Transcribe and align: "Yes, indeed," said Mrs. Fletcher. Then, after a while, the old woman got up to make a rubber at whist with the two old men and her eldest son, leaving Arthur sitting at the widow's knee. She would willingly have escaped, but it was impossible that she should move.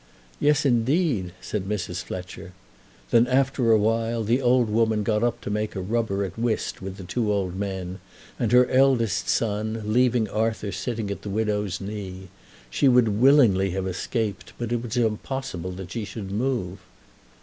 "Yes, 0.39 0.65
indeed," 0.65 1.31
said 1.41 1.65
Mrs. 1.69 2.03
Fletcher. 2.03 2.53
Then, 3.11 3.27
after 3.27 3.69
a 3.71 3.77
while, 3.77 4.23
the 4.23 4.41
old 4.41 4.67
woman 4.67 5.03
got 5.03 5.21
up 5.23 5.39
to 5.41 5.51
make 5.51 5.75
a 5.75 5.79
rubber 5.79 6.23
at 6.25 6.39
whist 6.39 6.81
with 6.81 6.97
the 6.97 7.03
two 7.03 7.31
old 7.31 7.53
men 7.55 7.99
and 8.39 8.51
her 8.51 8.67
eldest 8.71 9.29
son, 9.29 9.83
leaving 9.85 10.27
Arthur 10.27 10.71
sitting 10.71 11.11
at 11.11 11.21
the 11.21 11.29
widow's 11.29 11.79
knee. 11.79 12.29
She 12.71 12.87
would 12.87 13.21
willingly 13.21 13.69
have 13.77 13.85
escaped, 13.85 14.53
but 14.57 14.71
it 14.71 14.81
was 14.81 14.97
impossible 14.97 15.69
that 15.73 15.91
she 15.91 16.03
should 16.03 16.31
move. 16.31 16.79